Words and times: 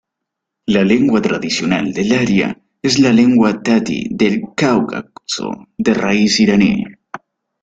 La 0.75 0.79
lengua 0.83 1.19
tradicional 1.21 1.93
del 1.93 2.11
área 2.13 2.59
es 2.81 2.97
la 2.97 3.13
lengua 3.13 3.61
tati 3.61 4.07
del 4.09 4.41
Cáucaso, 4.55 5.67
de 5.77 5.93
raíz 5.93 6.39
iraní. 6.39 6.83